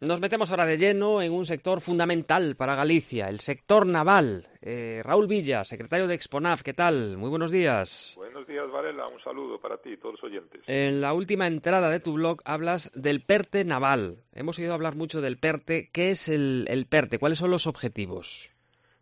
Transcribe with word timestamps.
Nos 0.00 0.20
metemos 0.20 0.52
ahora 0.52 0.64
de 0.64 0.76
lleno 0.76 1.20
en 1.22 1.32
un 1.32 1.44
sector 1.44 1.80
fundamental 1.80 2.54
para 2.54 2.76
Galicia, 2.76 3.28
el 3.28 3.40
sector 3.40 3.84
naval. 3.84 4.46
Eh, 4.62 5.02
Raúl 5.04 5.26
Villa, 5.26 5.64
secretario 5.64 6.06
de 6.06 6.14
Exponaf, 6.14 6.62
¿qué 6.62 6.72
tal? 6.72 7.16
Muy 7.16 7.28
buenos 7.28 7.50
días. 7.50 8.14
Buenos 8.16 8.46
días, 8.46 8.70
Varela. 8.70 9.08
Un 9.08 9.20
saludo 9.20 9.60
para 9.60 9.76
ti 9.78 9.94
y 9.94 9.96
todos 9.96 10.14
los 10.14 10.22
oyentes. 10.22 10.62
En 10.68 11.00
la 11.00 11.12
última 11.14 11.48
entrada 11.48 11.90
de 11.90 11.98
tu 11.98 12.12
blog 12.12 12.38
hablas 12.44 12.92
del 12.94 13.22
PERTE 13.22 13.64
naval. 13.64 14.22
Hemos 14.32 14.56
oído 14.60 14.72
hablar 14.72 14.94
mucho 14.94 15.20
del 15.20 15.36
PERTE. 15.36 15.90
¿Qué 15.92 16.10
es 16.10 16.28
el, 16.28 16.66
el 16.68 16.86
PERTE? 16.86 17.18
¿Cuáles 17.18 17.38
son 17.38 17.50
los 17.50 17.66
objetivos? 17.66 18.52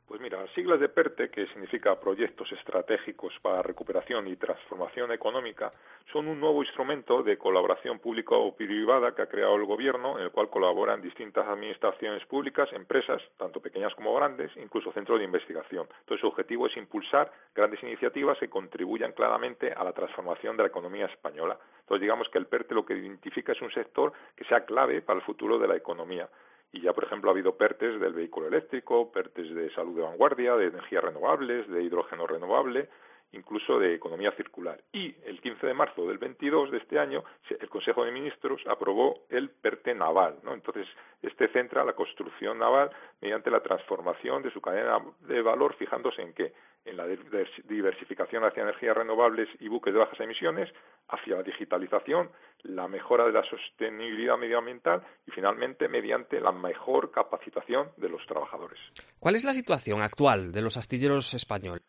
Pues 0.07 0.21
mira, 0.21 0.41
las 0.41 0.51
siglas 0.53 0.79
de 0.79 0.89
PERTE, 0.89 1.31
que 1.31 1.49
significa 1.49 1.99
Proyectos 1.99 2.53
Estratégicos 2.53 3.35
para 3.43 3.61
Recuperación 3.61 4.29
y 4.29 4.37
Transformación 4.37 5.11
Económica, 5.11 5.73
son 6.13 6.29
un 6.29 6.39
nuevo 6.39 6.63
instrumento 6.63 7.25
de 7.25 7.37
colaboración 7.37 7.99
pública 7.99 8.37
o 8.37 8.55
privada 8.55 9.17
que 9.17 9.23
ha 9.23 9.29
creado 9.29 9.57
el 9.57 9.65
Gobierno, 9.65 10.17
en 10.17 10.27
el 10.27 10.31
cual 10.31 10.49
colaboran 10.49 11.03
distintas 11.03 11.45
administraciones 11.49 12.25
públicas, 12.27 12.73
empresas, 12.73 13.21
tanto 13.37 13.61
pequeñas 13.61 13.97
como 13.97 14.15
grandes, 14.15 14.53
incluso 14.59 14.93
centros 14.93 15.19
de 15.19 15.25
investigación. 15.25 15.89
Entonces, 15.99 16.21
su 16.21 16.29
objetivo 16.29 16.69
es 16.69 16.77
impulsar 16.77 17.33
grandes 17.53 17.83
iniciativas 17.83 18.39
que 18.39 18.49
contribuyan 18.49 19.11
claramente 19.11 19.73
a 19.73 19.83
la 19.83 19.93
transformación 19.93 20.57
de 20.57 20.63
la 20.63 20.69
economía 20.69 21.07
española. 21.07 21.59
Entonces, 21.81 22.03
digamos 22.03 22.29
que 22.29 22.39
el 22.39 22.47
PERTE 22.47 22.77
lo 22.77 22.87
que 22.87 22.97
identifica 22.97 23.51
es 23.51 23.61
un 23.61 23.73
sector 23.73 24.13
que 24.37 24.45
sea 24.45 24.65
clave 24.65 25.03
para 25.03 25.19
el 25.19 25.25
futuro 25.25 25.59
de 25.59 25.67
la 25.67 25.75
economía 25.75 26.29
y 26.73 26.81
ya, 26.81 26.93
por 26.93 27.05
ejemplo, 27.05 27.31
ha 27.31 27.33
habido 27.33 27.57
PERTES 27.57 28.01
del 28.01 28.13
vehículo 28.13 28.49
eléctrico, 28.49 29.11
PERTES 29.13 29.55
de 29.55 29.71
salud 29.75 29.97
de 29.97 30.03
vanguardia, 30.03 30.57
de 30.57 30.67
energías 30.67 31.03
renovables, 31.03 31.69
de 31.69 31.83
hidrógeno 31.83 32.27
renovable, 32.27 32.89
incluso 33.37 33.79
de 33.79 33.95
economía 33.95 34.33
circular. 34.33 34.83
Y 34.93 35.15
el 35.25 35.41
15 35.41 35.67
de 35.67 35.75
marzo 35.75 36.07
del 36.07 36.19
22 36.19 36.71
de 36.71 36.79
este 36.79 36.99
año, 36.99 37.23
el 37.49 37.69
Consejo 37.69 38.05
de 38.05 38.11
Ministros 38.11 38.61
aprobó 38.67 39.27
el 39.31 39.51
PERTE 39.51 39.95
naval. 39.95 40.39
¿no? 40.43 40.55
Entonces, 40.55 40.87
este 41.23 41.49
centra 41.49 41.85
la 41.85 41.93
construcción 41.93 42.59
naval 42.59 42.91
mediante 43.21 43.51
la 43.51 43.63
transformación 43.63 44.43
de 44.43 44.51
su 44.51 44.61
cadena 44.61 44.99
de 45.21 45.43
valor, 45.43 45.75
fijándose 45.77 46.23
en 46.23 46.33
qué? 46.33 46.53
En 46.85 46.97
la 46.97 47.07
diversificación 47.07 48.45
hacia 48.45 48.63
energías 48.63 48.97
renovables 48.97 49.49
y 49.61 49.69
buques 49.69 49.93
de 49.93 50.01
bajas 50.01 50.21
emisiones, 50.21 50.73
hacia 51.09 51.37
la 51.37 51.43
digitalización, 51.43 52.31
la 52.63 52.89
mejora 52.89 53.27
de 53.27 53.33
la 53.33 53.43
sostenibilidad 53.45 54.39
medioambiental 54.39 55.03
y, 55.27 55.31
finalmente, 55.33 55.89
mediante 55.89 56.41
la 56.41 56.53
mejor 56.53 57.11
capacitación 57.11 57.91
de 57.97 58.09
los 58.09 58.25
trabajadores. 58.27 58.79
¿Cuál 59.19 59.35
es 59.35 59.45
la 59.45 59.55
situación 59.55 60.01
actual 60.03 60.53
de 60.53 60.63
los 60.63 60.77
astilleros 60.77 61.35
españoles? 61.35 61.83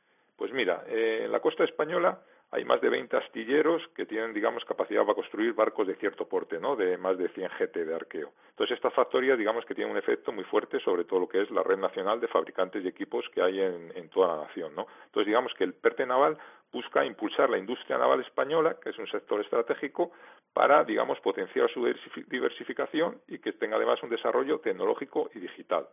Pues 0.48 0.56
mira, 0.56 0.86
eh, 0.88 1.23
en 1.26 1.31
la 1.34 1.42
costa 1.42 1.66
española 1.66 2.22
hay 2.52 2.64
más 2.64 2.80
de 2.80 2.88
20 2.88 3.17
astilleros 3.17 3.86
que 3.94 4.06
tienen, 4.06 4.34
digamos, 4.34 4.64
capacidad 4.64 5.02
para 5.02 5.16
construir 5.16 5.52
barcos 5.53 5.86
de 5.86 5.95
cierto 5.95 6.26
porte, 6.26 6.58
¿no? 6.58 6.78
De 6.78 6.98
más 6.98 7.17
de 7.17 7.28
100 7.28 7.50
GT 7.59 7.84
de 7.84 7.94
arqueo. 7.94 8.31
Entonces, 8.52 8.78
estas 8.78 8.94
factorías, 8.94 9.38
digamos, 9.38 9.66
que 9.66 9.75
tienen 9.75 9.92
un 9.92 9.98
efecto 9.98 10.31
muy 10.31 10.45
fuerte 10.45 10.80
sobre 10.80 11.03
todo 11.03 11.20
lo 11.20 11.28
que 11.28 11.42
es 11.42 11.52
la 11.52 11.64
red 11.64 11.80
nacional 11.80 12.22
de 12.22 12.30
fabricantes 12.30 12.81
y 12.81 12.88
equipos 12.88 13.25
que 13.34 13.42
hay 13.42 13.59
en, 13.59 13.92
en 13.94 14.08
toda 14.08 14.38
la 14.38 14.44
nación, 14.44 14.73
¿no? 14.73 14.88
Entonces, 15.08 15.25
digamos 15.25 15.53
que 15.53 15.66
el 15.66 15.73
PERTE 15.73 16.06
naval 16.06 16.38
busca 16.72 17.03
impulsar 17.03 17.50
la 17.50 17.58
industria 17.58 17.98
naval 17.98 18.22
española, 18.22 18.78
que 18.81 18.92
es 18.92 18.98
un 18.98 19.08
sector 19.08 19.42
estratégico, 19.42 20.14
para, 20.53 20.86
digamos, 20.86 21.20
potenciar 21.20 21.70
su 21.72 21.86
diversificación 22.28 23.20
y 23.28 23.40
que 23.40 23.52
tenga 23.52 23.75
además 23.75 24.02
un 24.02 24.09
desarrollo 24.09 24.62
tecnológico 24.62 25.30
y 25.36 25.40
digital 25.40 25.88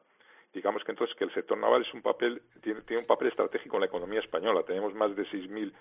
digamos 0.54 0.84
que 0.84 0.92
entonces 0.92 1.14
que 1.16 1.24
el 1.24 1.34
sector 1.34 1.58
naval 1.58 1.82
es 1.82 1.92
un 1.92 2.00
papel 2.00 2.40
tiene, 2.62 2.80
un 2.98 3.06
papel 3.06 3.28
estratégico 3.28 3.76
en 3.76 3.80
la 3.80 3.86
economía 3.86 4.20
española. 4.20 4.62
Tenemos 4.66 4.94
más 4.94 5.14
de 5.16 5.24
6.000 5.24 5.72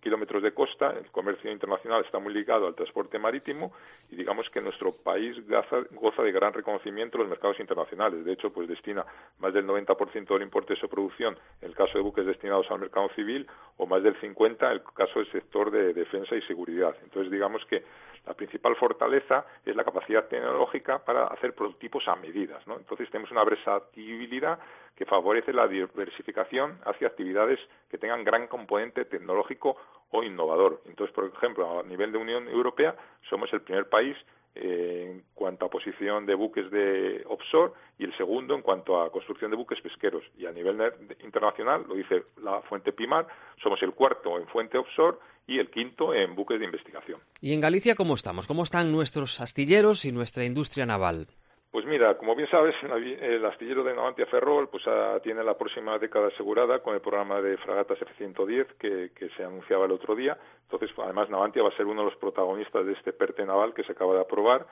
kilómetros 0.00 0.42
de 0.42 0.52
costa, 0.52 0.90
el 0.90 1.10
comercio 1.10 1.50
internacional 1.50 2.04
está 2.04 2.18
muy 2.18 2.34
ligado 2.34 2.66
al 2.66 2.74
transporte 2.74 3.18
marítimo 3.18 3.72
y 4.10 4.16
digamos 4.16 4.48
que 4.50 4.60
nuestro 4.60 4.92
país 4.92 5.36
goza, 5.48 5.78
goza 5.92 6.22
de 6.22 6.32
gran 6.32 6.52
reconocimiento 6.52 7.16
en 7.16 7.22
los 7.22 7.30
mercados 7.30 7.58
internacionales. 7.58 8.24
De 8.24 8.32
hecho, 8.32 8.52
pues 8.52 8.68
destina 8.68 9.04
más 9.38 9.54
del 9.54 9.66
90% 9.66 10.26
del 10.28 10.42
importe 10.42 10.74
de 10.74 10.80
su 10.80 10.88
producción 10.88 11.36
en 11.62 11.68
el 11.68 11.74
caso 11.74 11.94
de 11.94 12.02
buques 12.04 12.26
destinados 12.26 12.70
al 12.70 12.80
mercado 12.80 13.08
civil 13.16 13.46
o 13.80 13.86
más 13.86 14.02
del 14.02 14.14
50% 14.20 14.66
en 14.66 14.72
el 14.72 14.82
caso 14.82 15.20
del 15.20 15.32
sector 15.32 15.70
de 15.70 15.94
defensa 15.94 16.36
y 16.36 16.42
seguridad. 16.42 16.94
Entonces, 17.02 17.32
digamos 17.32 17.64
que 17.64 17.82
la 18.26 18.34
principal 18.34 18.76
fortaleza 18.76 19.46
es 19.64 19.74
la 19.74 19.84
capacidad 19.84 20.28
tecnológica 20.28 21.02
para 21.02 21.28
hacer 21.28 21.54
prototipos 21.54 22.06
a 22.06 22.14
medidas. 22.16 22.64
¿no? 22.66 22.76
Entonces 22.76 23.08
tenemos 23.10 23.30
una 23.30 23.42
versatilidad 23.42 24.58
que 24.94 25.06
favorece 25.06 25.54
la 25.54 25.66
diversificación 25.66 26.78
hacia 26.84 27.08
actividades 27.08 27.58
que 27.90 27.96
tengan 27.96 28.22
gran 28.22 28.48
componente 28.48 29.06
tecnológico 29.06 29.76
o 30.10 30.22
innovador. 30.22 30.82
Entonces, 30.84 31.14
por 31.14 31.24
ejemplo, 31.24 31.80
a 31.80 31.82
nivel 31.82 32.12
de 32.12 32.18
Unión 32.18 32.48
Europea 32.48 32.94
somos 33.30 33.50
el 33.52 33.62
primer 33.62 33.88
país 33.88 34.16
eh, 34.56 35.12
en 35.12 35.22
cuanto 35.32 35.64
a 35.64 35.70
posición 35.70 36.26
de 36.26 36.34
buques 36.34 36.70
de 36.72 37.22
offshore 37.28 37.72
y 37.98 38.04
el 38.04 38.16
segundo 38.16 38.54
en 38.56 38.62
cuanto 38.62 39.00
a 39.00 39.10
construcción 39.12 39.50
de 39.50 39.56
buques 39.56 39.80
pesqueros. 39.80 40.24
Y 40.36 40.46
a 40.46 40.52
nivel 40.52 40.76
internacional, 41.22 41.84
lo 41.88 41.94
dice 41.94 42.24
la 42.42 42.60
fuente 42.62 42.92
PIMAR, 42.92 43.28
somos 43.62 43.80
el 43.82 43.92
cuarto 43.92 44.36
en 44.38 44.48
fuente 44.48 44.76
offshore 44.76 45.18
y 45.46 45.58
el 45.58 45.70
quinto 45.70 46.12
en 46.14 46.34
buques 46.34 46.58
de 46.58 46.66
investigación. 46.66 47.20
¿Y 47.40 47.54
en 47.54 47.60
Galicia 47.60 47.94
cómo 47.94 48.14
estamos? 48.14 48.46
¿Cómo 48.46 48.64
están 48.64 48.90
nuestros 48.90 49.40
astilleros 49.40 50.04
y 50.04 50.12
nuestra 50.12 50.44
industria 50.44 50.84
naval? 50.84 51.28
Pues 51.70 51.84
mira, 51.84 52.16
como 52.18 52.34
bien 52.34 52.50
sabes, 52.50 52.74
el 52.82 53.44
astillero 53.44 53.84
de 53.84 53.94
Navantia 53.94 54.26
Ferrol 54.26 54.68
pues, 54.68 54.82
tiene 55.22 55.44
la 55.44 55.56
próxima 55.56 55.98
década 55.98 56.28
asegurada 56.28 56.80
con 56.80 56.94
el 56.94 57.00
programa 57.00 57.40
de 57.40 57.56
fragatas 57.58 58.00
F-110 58.02 58.66
que, 58.78 59.10
que, 59.14 59.28
se 59.30 59.44
anunciaba 59.44 59.84
el 59.84 59.92
otro 59.92 60.16
día. 60.16 60.36
Entonces, 60.64 60.90
además, 60.98 61.30
Navantia 61.30 61.62
va 61.62 61.68
a 61.68 61.76
ser 61.76 61.86
uno 61.86 62.02
de 62.02 62.10
los 62.10 62.18
protagonistas 62.18 62.84
de 62.86 62.92
este 62.92 63.12
PERTE 63.12 63.46
naval 63.46 63.72
que 63.72 63.84
se 63.84 63.92
acaba 63.92 64.14
de 64.14 64.20
aprobar 64.20 64.66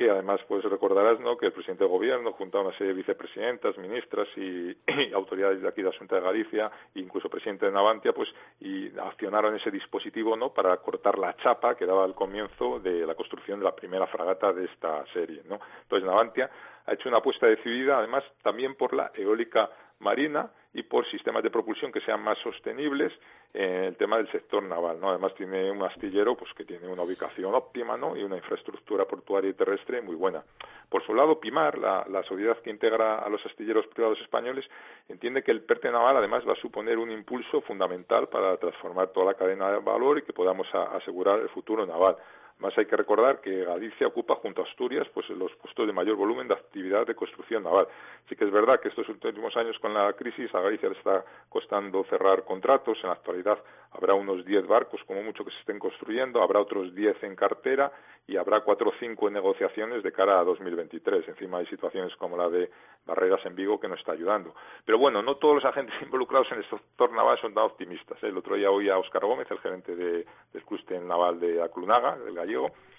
que 0.00 0.10
además 0.10 0.40
pues 0.48 0.64
recordarás 0.64 1.20
¿no? 1.20 1.36
que 1.36 1.44
el 1.44 1.52
presidente 1.52 1.84
del 1.84 1.92
gobierno 1.92 2.32
junto 2.32 2.56
a 2.56 2.62
una 2.62 2.72
serie 2.72 2.94
de 2.94 3.00
vicepresidentas, 3.00 3.76
ministras 3.76 4.26
y, 4.34 4.74
autoridades 5.14 5.60
de 5.60 5.68
aquí 5.68 5.82
de 5.82 5.90
Asunta 5.90 6.16
de 6.16 6.22
Galicia, 6.22 6.70
incluso 6.94 7.28
presidente 7.28 7.66
de 7.66 7.72
Navantia, 7.72 8.14
pues 8.14 8.30
y 8.60 8.88
accionaron 8.98 9.54
ese 9.56 9.70
dispositivo 9.70 10.38
¿no? 10.38 10.54
para 10.54 10.74
cortar 10.78 11.18
la 11.18 11.36
chapa 11.36 11.74
que 11.74 11.84
daba 11.84 12.06
el 12.06 12.14
comienzo 12.14 12.80
de 12.80 13.06
la 13.06 13.14
construcción 13.14 13.58
de 13.58 13.66
la 13.66 13.76
primera 13.76 14.06
fragata 14.06 14.54
de 14.54 14.64
esta 14.64 15.04
serie. 15.12 15.42
¿no? 15.46 15.60
Entonces 15.82 16.06
Navantia 16.06 16.48
ha 16.86 16.94
hecho 16.94 17.10
una 17.10 17.18
apuesta 17.18 17.46
decidida 17.46 17.98
además 17.98 18.24
también 18.42 18.76
por 18.76 18.94
la 18.94 19.10
eólica 19.14 19.68
marina 19.98 20.50
y 20.72 20.82
por 20.84 21.04
sistemas 21.10 21.42
de 21.42 21.50
propulsión 21.50 21.90
que 21.90 22.00
sean 22.00 22.22
más 22.22 22.38
sostenibles 22.38 23.12
en 23.52 23.84
el 23.84 23.96
tema 23.96 24.18
del 24.18 24.30
sector 24.30 24.62
naval, 24.62 25.00
¿no? 25.00 25.10
Además 25.10 25.34
tiene 25.34 25.70
un 25.70 25.82
astillero 25.82 26.36
pues 26.36 26.52
que 26.54 26.64
tiene 26.64 26.86
una 26.86 27.02
ubicación 27.02 27.52
óptima, 27.54 27.96
¿no? 27.96 28.16
Y 28.16 28.22
una 28.22 28.36
infraestructura 28.36 29.04
portuaria 29.04 29.50
y 29.50 29.54
terrestre 29.54 30.00
muy 30.00 30.14
buena. 30.14 30.44
Por 30.88 31.04
su 31.04 31.14
lado, 31.14 31.40
Pimar, 31.40 31.76
la, 31.78 32.04
la 32.08 32.22
sociedad 32.22 32.58
que 32.58 32.70
integra 32.70 33.18
a 33.18 33.28
los 33.28 33.44
astilleros 33.44 33.86
privados 33.88 34.20
españoles, 34.20 34.64
entiende 35.08 35.42
que 35.42 35.50
el 35.50 35.62
PERTE 35.62 35.90
naval 35.90 36.16
además 36.16 36.46
va 36.48 36.52
a 36.52 36.60
suponer 36.60 36.98
un 36.98 37.10
impulso 37.10 37.60
fundamental 37.62 38.28
para 38.28 38.56
transformar 38.56 39.08
toda 39.08 39.26
la 39.26 39.34
cadena 39.34 39.70
de 39.72 39.78
valor 39.78 40.18
y 40.18 40.22
que 40.22 40.32
podamos 40.32 40.68
asegurar 40.72 41.40
el 41.40 41.48
futuro 41.48 41.84
naval. 41.84 42.16
Más 42.60 42.76
hay 42.76 42.84
que 42.84 42.96
recordar 42.96 43.40
que 43.40 43.64
Galicia 43.64 44.06
ocupa 44.06 44.34
junto 44.36 44.60
a 44.60 44.64
Asturias 44.64 45.08
pues 45.14 45.28
los 45.30 45.50
puestos 45.56 45.86
de 45.86 45.92
mayor 45.94 46.16
volumen 46.16 46.46
de 46.46 46.54
actividad 46.54 47.06
de 47.06 47.14
construcción 47.14 47.62
naval. 47.62 47.88
Sí 48.28 48.36
que 48.36 48.44
es 48.44 48.50
verdad 48.50 48.80
que 48.80 48.88
estos 48.88 49.08
últimos 49.08 49.56
años 49.56 49.78
con 49.78 49.94
la 49.94 50.12
crisis 50.12 50.54
a 50.54 50.60
Galicia 50.60 50.90
le 50.90 50.96
está 50.96 51.24
costando 51.48 52.04
cerrar 52.04 52.44
contratos. 52.44 52.98
En 53.02 53.08
la 53.08 53.14
actualidad 53.14 53.58
habrá 53.92 54.12
unos 54.14 54.44
10 54.44 54.66
barcos 54.66 55.00
como 55.06 55.22
mucho 55.22 55.44
que 55.44 55.50
se 55.52 55.60
estén 55.60 55.78
construyendo, 55.78 56.42
habrá 56.42 56.60
otros 56.60 56.94
10 56.94 57.22
en 57.22 57.34
cartera 57.34 57.90
y 58.26 58.36
habrá 58.36 58.60
cuatro 58.60 58.90
o 58.90 58.92
cinco 59.00 59.28
negociaciones 59.28 60.02
de 60.02 60.12
cara 60.12 60.38
a 60.38 60.44
2023. 60.44 61.28
Encima 61.28 61.58
hay 61.58 61.66
situaciones 61.66 62.14
como 62.16 62.36
la 62.36 62.48
de 62.48 62.70
Barreras 63.04 63.44
en 63.44 63.56
Vigo 63.56 63.80
que 63.80 63.88
nos 63.88 63.98
está 63.98 64.12
ayudando. 64.12 64.54
Pero 64.84 64.98
bueno, 64.98 65.20
no 65.22 65.36
todos 65.36 65.56
los 65.56 65.64
agentes 65.64 65.94
involucrados 66.02 66.46
en 66.52 66.58
el 66.58 66.70
sector 66.70 67.12
naval 67.12 67.38
son 67.40 67.54
tan 67.54 67.64
optimistas. 67.64 68.22
¿eh? 68.22 68.28
El 68.28 68.38
otro 68.38 68.54
día 68.54 68.70
oí 68.70 68.88
a 68.88 68.98
Óscar 68.98 69.24
Gómez, 69.24 69.50
el 69.50 69.58
gerente 69.58 69.96
de, 69.96 70.26
del 70.52 70.64
clúster 70.64 71.02
naval 71.02 71.40
de 71.40 71.60
Aclunaga, 71.60 72.18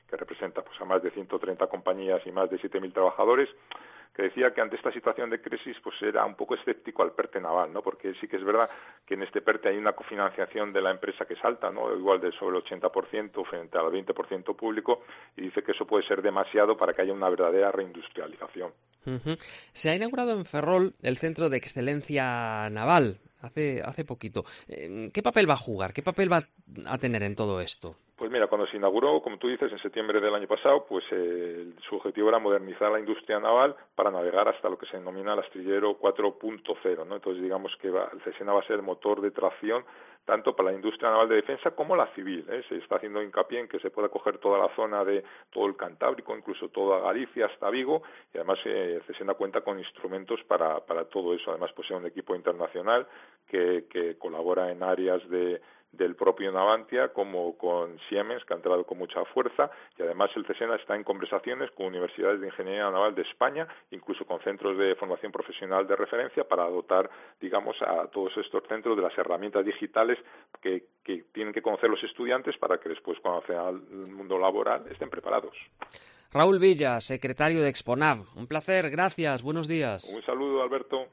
que 0.09 0.17
representa 0.17 0.61
pues, 0.61 0.79
a 0.81 0.85
más 0.85 1.01
de 1.01 1.11
130 1.11 1.67
compañías 1.67 2.21
y 2.25 2.31
más 2.31 2.49
de 2.49 2.59
7.000 2.59 2.93
trabajadores, 2.93 3.49
que 4.13 4.23
decía 4.23 4.53
que 4.53 4.61
ante 4.61 4.75
esta 4.75 4.91
situación 4.91 5.29
de 5.29 5.41
crisis 5.41 5.77
pues 5.81 5.95
era 6.01 6.25
un 6.25 6.35
poco 6.35 6.55
escéptico 6.55 7.01
al 7.01 7.13
PERTE 7.13 7.39
naval, 7.39 7.71
¿no? 7.71 7.81
Porque 7.81 8.13
sí 8.19 8.27
que 8.27 8.35
es 8.35 8.43
verdad 8.43 8.69
que 9.05 9.13
en 9.13 9.23
este 9.23 9.41
PERTE 9.41 9.69
hay 9.69 9.77
una 9.77 9.93
cofinanciación 9.93 10.73
de 10.73 10.81
la 10.81 10.91
empresa 10.91 11.25
que 11.25 11.35
salta, 11.37 11.71
¿no? 11.71 11.95
Igual 11.95 12.19
de 12.19 12.31
sobre 12.33 12.57
el 12.57 12.63
80% 12.63 13.45
frente 13.45 13.77
al 13.77 13.85
20% 13.85 14.55
público 14.55 15.03
y 15.37 15.43
dice 15.43 15.63
que 15.63 15.71
eso 15.71 15.85
puede 15.85 16.05
ser 16.07 16.21
demasiado 16.21 16.75
para 16.75 16.93
que 16.93 17.03
haya 17.03 17.13
una 17.13 17.29
verdadera 17.29 17.71
reindustrialización. 17.71 18.73
Se 19.73 19.89
ha 19.89 19.95
inaugurado 19.95 20.31
en 20.31 20.45
Ferrol 20.45 20.93
el 21.01 21.17
Centro 21.17 21.49
de 21.49 21.57
Excelencia 21.57 22.69
Naval 22.69 23.19
hace, 23.41 23.81
hace 23.83 24.05
poquito. 24.05 24.45
Eh, 24.67 25.09
¿Qué 25.13 25.23
papel 25.23 25.49
va 25.49 25.55
a 25.55 25.57
jugar? 25.57 25.93
¿Qué 25.93 26.03
papel 26.03 26.31
va 26.31 26.43
a 26.85 26.97
tener 26.97 27.23
en 27.23 27.35
todo 27.35 27.61
esto? 27.61 27.95
Pues 28.31 28.39
mira, 28.39 28.47
cuando 28.47 28.65
se 28.67 28.77
inauguró, 28.77 29.21
como 29.21 29.37
tú 29.37 29.49
dices, 29.49 29.69
en 29.73 29.79
septiembre 29.79 30.21
del 30.21 30.33
año 30.33 30.47
pasado, 30.47 30.85
pues 30.87 31.03
eh, 31.11 31.73
su 31.89 31.97
objetivo 31.97 32.29
era 32.29 32.39
modernizar 32.39 32.89
la 32.89 32.97
industria 32.97 33.41
naval 33.41 33.75
para 33.93 34.09
navegar 34.09 34.47
hasta 34.47 34.69
lo 34.69 34.77
que 34.77 34.85
se 34.85 34.95
denomina 34.95 35.33
el 35.33 35.39
astillero 35.39 35.99
4.0, 35.99 37.05
¿no? 37.05 37.15
Entonces, 37.15 37.43
digamos 37.43 37.75
que 37.81 37.89
el 37.89 38.21
CESENA 38.23 38.53
va 38.53 38.61
a 38.61 38.67
ser 38.67 38.77
el 38.77 38.83
motor 38.83 39.19
de 39.19 39.31
tracción 39.31 39.83
tanto 40.23 40.55
para 40.55 40.69
la 40.69 40.75
industria 40.75 41.09
naval 41.09 41.27
de 41.27 41.35
defensa 41.35 41.71
como 41.71 41.93
la 41.93 42.07
civil. 42.13 42.45
¿eh? 42.49 42.63
Se 42.69 42.77
está 42.77 42.95
haciendo 42.95 43.21
hincapié 43.21 43.59
en 43.59 43.67
que 43.67 43.79
se 43.79 43.89
pueda 43.89 44.07
coger 44.07 44.37
toda 44.37 44.59
la 44.59 44.73
zona 44.75 45.03
de 45.03 45.25
todo 45.49 45.65
el 45.65 45.75
Cantábrico, 45.75 46.33
incluso 46.33 46.69
toda 46.69 47.01
Galicia 47.01 47.47
hasta 47.47 47.69
Vigo, 47.69 48.01
y 48.33 48.37
además 48.37 48.59
eh, 48.63 49.01
CESENA 49.07 49.33
cuenta 49.33 49.59
con 49.59 49.77
instrumentos 49.77 50.41
para, 50.47 50.79
para 50.79 51.03
todo 51.03 51.33
eso. 51.33 51.51
Además, 51.51 51.73
posee 51.73 51.97
un 51.97 52.05
equipo 52.05 52.33
internacional 52.33 53.05
que, 53.49 53.87
que 53.89 54.17
colabora 54.17 54.71
en 54.71 54.83
áreas 54.83 55.27
de 55.27 55.59
del 55.91 56.15
propio 56.15 56.51
Navantia 56.51 57.09
como 57.09 57.57
con 57.57 57.99
Siemens, 58.07 58.43
que 58.45 58.53
ha 58.53 58.57
entrado 58.57 58.85
con 58.85 58.97
mucha 58.97 59.23
fuerza, 59.25 59.69
y 59.97 60.03
además 60.03 60.31
el 60.35 60.45
CESENA 60.45 60.75
está 60.75 60.95
en 60.95 61.03
conversaciones 61.03 61.69
con 61.71 61.87
universidades 61.87 62.39
de 62.39 62.47
ingeniería 62.47 62.89
naval 62.89 63.13
de 63.13 63.23
España, 63.23 63.67
incluso 63.91 64.25
con 64.25 64.39
centros 64.41 64.77
de 64.77 64.95
formación 64.95 65.31
profesional 65.31 65.87
de 65.87 65.95
referencia, 65.95 66.43
para 66.43 66.69
dotar, 66.69 67.09
digamos, 67.39 67.75
a 67.81 68.07
todos 68.07 68.35
estos 68.37 68.63
centros 68.67 68.95
de 68.95 69.03
las 69.03 69.17
herramientas 69.17 69.65
digitales 69.65 70.17
que, 70.61 70.85
que 71.03 71.25
tienen 71.33 71.53
que 71.53 71.61
conocer 71.61 71.89
los 71.89 72.03
estudiantes 72.03 72.57
para 72.57 72.77
que 72.77 72.89
después, 72.89 73.19
cuando 73.19 73.39
accedan 73.41 73.65
al 73.65 73.81
mundo 74.07 74.37
laboral, 74.37 74.85
estén 74.89 75.09
preparados. 75.09 75.55
Raúl 76.33 76.59
Villa, 76.59 77.01
secretario 77.01 77.61
de 77.61 77.67
Exponav. 77.67 78.19
Un 78.37 78.47
placer, 78.47 78.89
gracias, 78.89 79.43
buenos 79.43 79.67
días. 79.67 80.09
Un 80.15 80.23
saludo, 80.23 80.63
Alberto. 80.63 81.07